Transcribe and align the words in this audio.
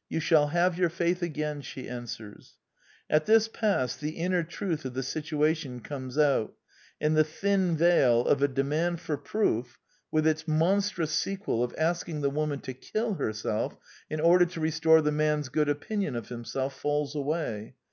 "You 0.10 0.18
shall 0.18 0.48
have 0.48 0.76
your 0.76 0.88
faith 0.90 1.22
again," 1.22 1.60
she 1.62 1.88
answers. 1.88 2.56
At 3.08 3.26
this 3.26 3.46
pass 3.46 3.94
the 3.94 4.16
inner 4.16 4.42
truth 4.42 4.84
of 4.84 4.94
the 4.94 5.02
situation 5.04 5.78
comes 5.78 6.18
out; 6.18 6.54
and 7.00 7.16
the 7.16 7.22
thin 7.22 7.76
veil 7.76 8.26
of 8.26 8.42
a 8.42 8.48
demand 8.48 8.98
for 9.00 9.16
proof, 9.16 9.64
I20 9.64 9.64
The 9.64 9.64
Quintessence 9.64 9.72
of 9.76 10.08
Ibsenism 10.08 10.08
with 10.10 10.26
its 10.26 10.48
monstrous 10.48 11.12
sequel 11.12 11.62
of 11.62 11.74
asking 11.78 12.20
th^ 12.22 12.32
woman 12.32 12.58
to 12.62 12.74
kill 12.74 13.14
herself 13.14 13.76
in 14.10 14.20
order 14.20 14.46
to 14.46 14.60
restore 14.60 15.00
the 15.00 15.12
man's 15.12 15.48
good 15.48 15.68
opinion 15.68 16.16
of 16.16 16.30
himself, 16.30 16.76
falls 16.76 17.14
away. 17.14 17.76